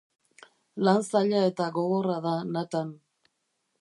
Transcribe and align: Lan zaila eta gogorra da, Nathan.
Lan 0.87 1.03
zaila 1.11 1.43
eta 1.49 1.67
gogorra 1.75 2.17
da, 2.25 2.33
Nathan. 2.57 2.91